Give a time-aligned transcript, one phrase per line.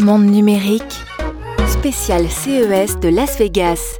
[0.00, 0.82] Monde numérique,
[1.66, 3.98] spécial CES de Las Vegas.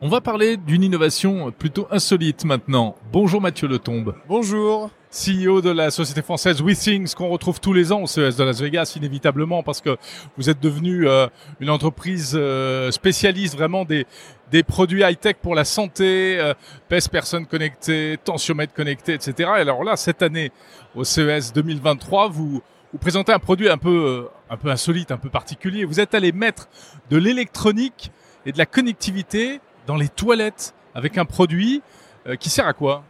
[0.00, 2.96] On va parler d'une innovation plutôt insolite maintenant.
[3.12, 4.14] Bonjour Mathieu Letombe.
[4.28, 4.90] Bonjour.
[5.10, 8.60] CEO de la société française WeThings qu'on retrouve tous les ans au CES de Las
[8.60, 9.96] Vegas inévitablement parce que
[10.36, 11.28] vous êtes devenu euh,
[11.60, 14.06] une entreprise euh, spécialiste vraiment des
[14.50, 16.54] des produits high-tech pour la santé, euh,
[16.88, 19.50] pèse personnes connectées, tensiomètre connecté, etc.
[19.56, 20.52] Et alors là, cette année,
[20.94, 22.62] au CES 2023, vous,
[22.94, 25.84] vous présentez un produit un peu, euh, un peu insolite, un peu particulier.
[25.84, 26.68] Vous êtes allé mettre
[27.10, 28.12] de l'électronique
[28.46, 31.82] et de la connectivité dans les toilettes avec un produit
[32.28, 33.02] euh, qui sert à quoi?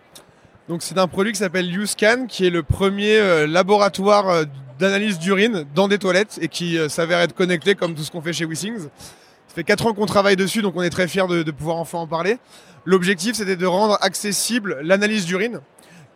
[0.78, 4.46] C'est un produit qui s'appelle YouScan, qui est le premier euh, laboratoire
[4.78, 8.32] d'analyse d'urine dans des toilettes et qui s'avère être connecté comme tout ce qu'on fait
[8.32, 8.84] chez WeThings.
[9.48, 11.76] Ça fait 4 ans qu'on travaille dessus, donc on est très fiers de, de pouvoir
[11.76, 12.38] enfin en parler.
[12.86, 15.60] L'objectif, c'était de rendre accessible l'analyse d'urine,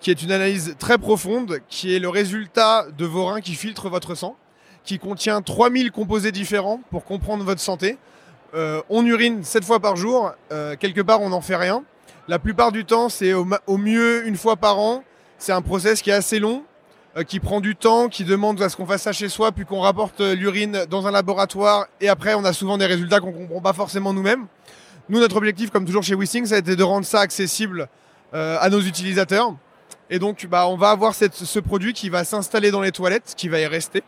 [0.01, 3.89] qui est une analyse très profonde, qui est le résultat de vos reins qui filtrent
[3.89, 4.37] votre sang,
[4.85, 7.99] qui contient 3000 composés différents pour comprendre votre santé.
[8.55, 11.85] Euh, on urine 7 fois par jour, euh, quelque part on n'en fait rien.
[12.29, 15.03] La plupart du temps, c'est au, au mieux une fois par an.
[15.39, 16.63] C'est un process qui est assez long,
[17.17, 19.65] euh, qui prend du temps, qui demande à ce qu'on fasse ça chez soi, puis
[19.65, 21.87] qu'on rapporte euh, l'urine dans un laboratoire.
[22.01, 24.47] Et après, on a souvent des résultats qu'on comprend pas forcément nous-mêmes.
[25.09, 27.89] Nous, notre objectif, comme toujours chez WeSing, ça a été de rendre ça accessible
[28.35, 29.55] euh, à nos utilisateurs.
[30.11, 33.49] Et donc, bah, on va avoir ce produit qui va s'installer dans les toilettes, qui
[33.49, 34.03] va y rester,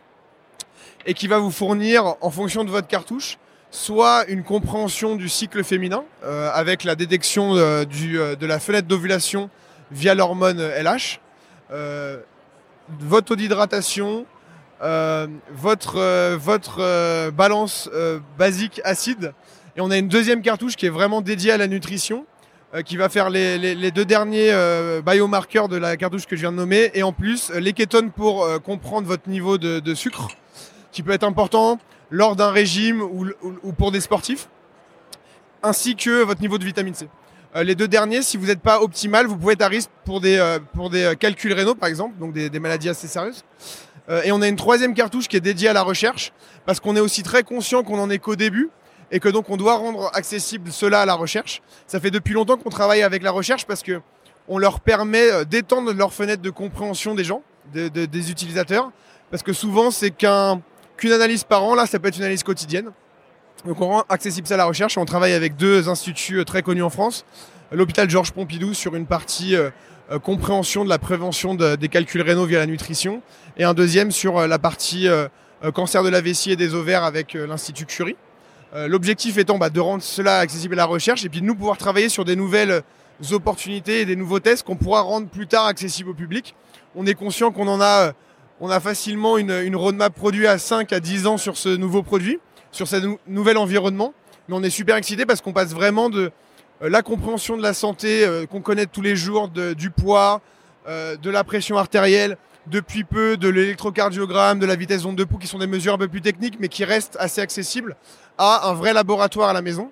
[1.05, 3.37] et qui va vous fournir, en fonction de votre cartouche,
[3.71, 8.59] soit une compréhension du cycle féminin euh, avec la détection euh, du, euh, de la
[8.59, 9.49] fenêtre d'ovulation
[9.91, 11.19] via l'hormone LH,
[12.99, 14.25] votre taux d'hydratation,
[14.79, 17.89] votre, votre balance
[18.37, 19.33] basique acide.
[19.75, 22.25] Et on a une deuxième cartouche qui est vraiment dédiée à la nutrition,
[22.85, 26.41] qui va faire les, les, les deux derniers euh, biomarqueurs de la cartouche que je
[26.41, 29.79] viens de nommer, et en plus euh, les kétones pour euh, comprendre votre niveau de,
[29.79, 30.29] de sucre,
[30.91, 34.47] qui peut être important lors d'un régime ou, ou- ou pour des sportifs,
[35.63, 37.07] ainsi que votre niveau de vitamine C.
[37.55, 40.21] Euh, les deux derniers, si vous n'êtes pas optimal, vous pouvez être à risque pour
[40.21, 43.43] des, euh, pour des euh, calculs rénaux, par exemple, donc des, des maladies assez sérieuses.
[44.09, 46.31] Euh, et on a une troisième cartouche qui est dédiée à la recherche,
[46.65, 48.69] parce qu'on est aussi très conscient qu'on en est qu'au début,
[49.11, 51.61] et que donc on doit rendre accessible cela à la recherche.
[51.87, 54.01] Ça fait depuis longtemps qu'on travaille avec la recherche, parce que
[54.47, 58.91] on leur permet euh, d'étendre leur fenêtre de compréhension des gens, de- de- des utilisateurs,
[59.29, 60.61] parce que souvent c'est qu'un
[60.97, 62.91] qu'une analyse par an, là ça peut être une analyse quotidienne.
[63.65, 66.61] Donc on rend accessible ça à la recherche on travaille avec deux instituts euh, très
[66.63, 67.25] connus en France.
[67.71, 69.69] L'hôpital Georges Pompidou sur une partie euh,
[70.23, 73.21] compréhension de la prévention de- des calculs rénaux via la nutrition
[73.57, 75.07] et un deuxième sur la partie
[75.73, 78.17] cancer de la vessie et des ovaires avec l'Institut Curie.
[78.73, 81.55] Euh, L'objectif étant bah, de rendre cela accessible à la recherche et puis de nous
[81.55, 82.83] pouvoir travailler sur des nouvelles
[83.31, 86.55] opportunités et des nouveaux tests qu'on pourra rendre plus tard accessibles au public.
[86.95, 88.13] On est conscient qu'on en a,
[88.61, 92.39] euh, facilement une, roadmap produit à 5 à 10 ans sur ce nouveau produit
[92.71, 94.13] sur ce nou- nouvel environnement.
[94.47, 96.31] Mais on est super excité parce qu'on passe vraiment de
[96.81, 100.41] euh, la compréhension de la santé qu'on connaît tous les jours, du poids,
[100.87, 102.37] de la pression artérielle,
[102.67, 105.97] depuis peu de l'électrocardiogramme, de la vitesse d'onde de pouls, qui sont des mesures un
[105.97, 107.95] peu plus techniques, mais qui restent assez accessibles
[108.37, 109.91] à un vrai laboratoire à la maison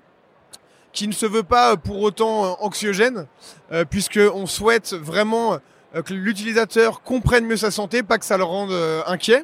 [0.91, 3.27] qui ne se veut pas euh, pour autant euh, anxiogène,
[3.71, 5.59] euh, puisqu'on souhaite vraiment
[6.05, 8.71] que l'utilisateur comprenne mieux sa santé, pas que ça le rende
[9.07, 9.43] inquiet.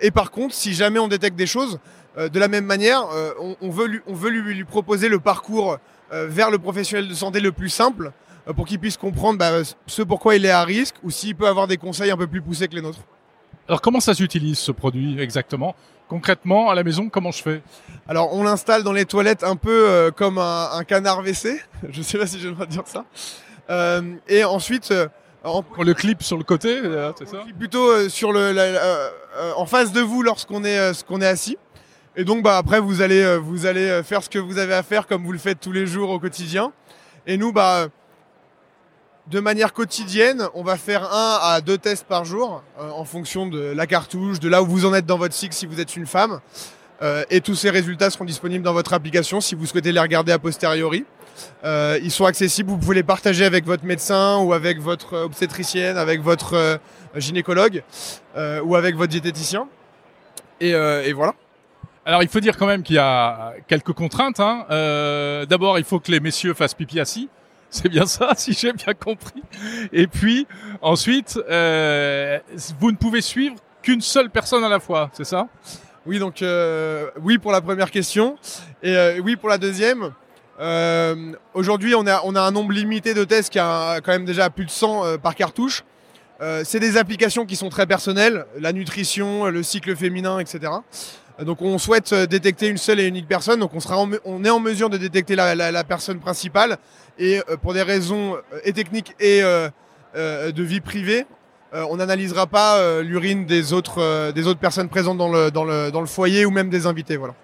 [0.00, 1.78] Et par contre, si jamais on détecte des choses,
[2.18, 3.06] de la même manière,
[3.60, 5.78] on, veut, lui, proposer le parcours
[6.10, 8.10] vers le professionnel de santé le plus simple
[8.56, 9.50] pour qu'il puisse comprendre bah,
[9.86, 12.42] ce pourquoi il est à risque ou s'il peut avoir des conseils un peu plus
[12.42, 13.00] poussés que les nôtres.
[13.68, 15.74] Alors comment ça s'utilise ce produit exactement?
[16.08, 17.62] Concrètement, à la maison, comment je fais?
[18.08, 22.02] Alors on l'installe dans les toilettes un peu euh, comme un, un canard WC, je
[22.02, 23.04] sais pas si droit de dire ça.
[23.70, 25.06] Euh, et ensuite, euh,
[25.44, 27.38] en, On le clip sur le côté, euh, c'est ça?
[27.40, 30.64] on clique plutôt euh, sur le, la- la- euh, euh, en face de vous lorsqu'on
[30.64, 31.56] est, euh, qu'on est assis.
[32.16, 34.74] Et donc bah après vous allez euh, vous allez euh, faire ce que vous avez
[34.74, 36.72] à faire comme vous le faites tous les jours au quotidien.
[37.28, 37.86] Et nous bah
[39.30, 43.46] de manière quotidienne, on va faire un à deux tests par jour euh, en fonction
[43.46, 45.96] de la cartouche, de là où vous en êtes dans votre cycle si vous êtes
[45.96, 46.40] une femme.
[47.00, 50.32] Euh, et tous ces résultats seront disponibles dans votre application si vous souhaitez les regarder
[50.32, 51.04] a posteriori.
[51.64, 55.96] Euh, ils sont accessibles, vous pouvez les partager avec votre médecin ou avec votre obstétricienne,
[55.96, 56.80] avec votre
[57.14, 57.84] gynécologue
[58.36, 59.68] ou avec votre diététicien.
[60.60, 60.72] Et,
[61.12, 61.34] voilà.
[62.04, 64.40] Alors il faut dire quand même qu'il y a quelques contraintes.
[64.40, 64.66] Hein.
[65.48, 67.30] D'abord, il faut que les messieurs fassent pipi assis.
[67.70, 69.42] C'est bien ça, si j'ai bien compris.
[69.92, 70.46] Et puis,
[70.82, 72.38] ensuite, euh,
[72.78, 75.48] vous ne pouvez suivre qu'une seule personne à la fois, c'est ça?
[76.06, 78.38] Oui, donc euh, oui pour la première question
[78.82, 80.12] et euh, oui pour la deuxième.
[81.54, 84.50] Aujourd'hui, on a, on a un nombre limité de tests qui a quand même déjà
[84.50, 85.84] plus de 100 euh, par cartouche.
[86.64, 90.72] C'est des applications qui sont très personnelles, la nutrition, le cycle féminin, etc.
[91.44, 94.60] Donc on souhaite détecter une seule et unique personne, donc on, sera on est en
[94.60, 96.76] mesure de détecter la, personne principale
[97.18, 101.24] et pour des raisons et techniques et de vie privée,
[101.72, 107.16] on n'analysera pas l'urine des autres, personnes présentes dans le, foyer ou même des invités.
[107.16, 107.34] Voilà.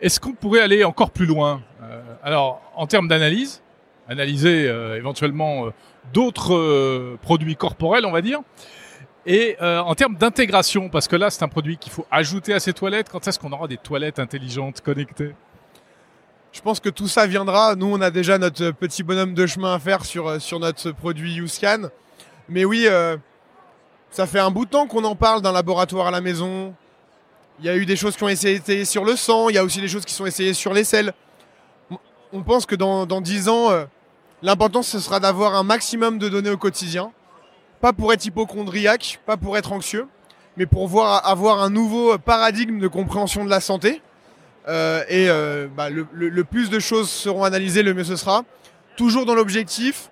[0.00, 1.60] Est-ce qu'on pourrait aller encore plus loin?
[1.82, 3.62] Euh, Alors, en termes d'analyse,
[4.08, 5.70] analyser euh, éventuellement euh,
[6.14, 8.40] d'autres produits corporels, on va dire,
[9.26, 12.72] et en termes d'intégration, parce que là, c'est un produit qu'il faut ajouter à ses
[12.72, 13.08] toilettes.
[13.10, 15.34] Quand est-ce qu'on aura des toilettes intelligentes, connectées?
[16.52, 17.76] Je pense que tout ça viendra.
[17.76, 21.34] Nous, on a déjà notre petit bonhomme de chemin à faire sur, sur notre produit
[21.34, 21.90] YouScan.
[22.48, 22.88] Mais oui,
[24.10, 26.74] ça fait un bout de temps qu'on en parle d'un laboratoire à la maison.
[27.60, 29.64] Il y a eu des choses qui ont été sur le sang, il y a
[29.64, 31.12] aussi des choses qui sont essayées sur les selles.
[32.32, 33.84] On pense que dans, dans 10 ans, euh,
[34.42, 37.12] l'important ce sera d'avoir un maximum de données au quotidien.
[37.80, 40.06] Pas pour être hypochondriaque, pas pour être anxieux,
[40.56, 44.02] mais pour voir, avoir un nouveau paradigme de compréhension de la santé.
[44.68, 48.44] Euh, et euh, bah, le, plus de choses seront analysées, le mieux ce sera.
[48.96, 50.10] Toujours dans l'objectif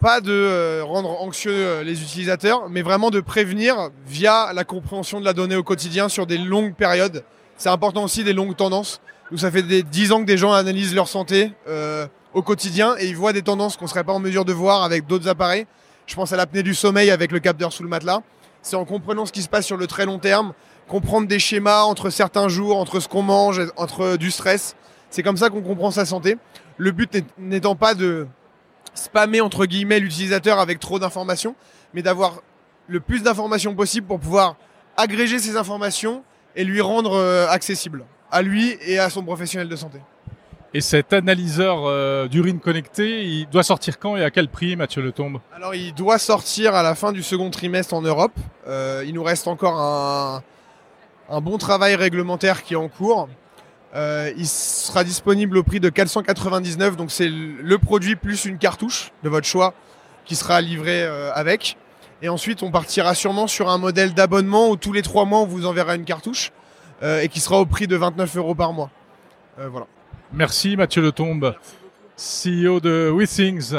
[0.00, 5.24] pas de euh, rendre anxieux les utilisateurs, mais vraiment de prévenir via la compréhension de
[5.24, 7.24] la donnée au quotidien sur des longues périodes.
[7.56, 9.00] C'est important aussi des longues tendances.
[9.30, 11.52] Nous, ça fait des 10 ans que des gens analysent leur santé
[12.34, 15.06] au quotidien et ils voient des tendances qu'on serait pas en mesure de voir avec
[15.06, 15.66] d'autres appareils.
[16.06, 18.20] Je pense à l'apnée du sommeil avec le capteur sous le matelas.
[18.62, 20.52] C'est en comprenant ce qui se passe sur le très long terme,
[20.88, 24.76] comprendre des schémas entre certains jours, entre ce qu'on mange, entre du stress.
[25.10, 26.36] C'est comme ça qu'on comprend sa santé.
[26.76, 28.26] Le but n'étant pas de
[28.94, 31.54] spammer entre guillemets l'utilisateur avec trop d'informations,
[31.94, 32.42] mais d'avoir
[32.86, 34.56] le plus d'informations possible pour pouvoir
[34.96, 36.22] agréger ces informations
[36.56, 39.98] et lui rendre euh, accessible à lui et à son professionnel de santé.
[40.76, 45.02] Et cet analyseur euh, d'urine connecté, il doit sortir quand et à quel prix, Mathieu
[45.02, 45.38] Letombe?
[45.54, 48.32] Alors, il doit sortir à la fin du second trimestre en Europe.
[48.66, 50.42] Euh, il nous reste encore un,
[51.40, 53.28] bon travail réglementaire qui est en cours.
[53.94, 59.12] Euh, il sera disponible au prix de 499, donc c'est le produit plus une cartouche
[59.22, 59.74] de votre choix
[60.24, 61.04] qui sera livré
[61.34, 61.76] avec.
[62.20, 65.46] Et ensuite, on partira sûrement sur un modèle d'abonnement où tous les trois mois, on
[65.46, 66.50] vous enverra une cartouche
[67.02, 68.90] et qui sera au prix de 29 euros par mois.
[69.56, 69.86] voilà.
[70.32, 71.54] Merci Mathieu Letombe,
[72.16, 73.74] CEO de WeThings.